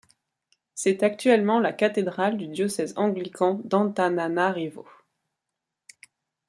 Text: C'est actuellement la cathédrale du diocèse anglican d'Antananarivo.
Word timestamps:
C'est 0.73 1.03
actuellement 1.03 1.59
la 1.59 1.73
cathédrale 1.73 2.35
du 2.35 2.47
diocèse 2.47 2.93
anglican 2.97 3.61
d'Antananarivo. 3.65 4.87